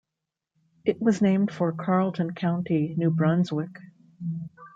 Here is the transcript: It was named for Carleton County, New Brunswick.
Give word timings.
It 0.83 0.99
was 0.99 1.21
named 1.21 1.51
for 1.53 1.71
Carleton 1.71 2.33
County, 2.33 2.95
New 2.97 3.11
Brunswick. 3.11 3.77